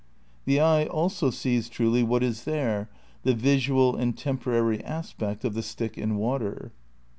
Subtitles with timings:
[0.45, 2.89] The eye also sees truly what is there—
[3.21, 6.71] the visual and temporary aspect of the stick in water.